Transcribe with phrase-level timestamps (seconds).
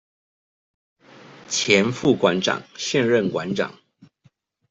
[1.47, 3.69] 前副館長、現任館長